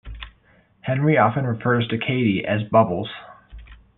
Henry 0.79 1.15
often 1.19 1.45
refers 1.45 1.87
to 1.89 1.99
Katie 1.99 2.43
as 2.43 2.63
Bubbles. 2.69 3.09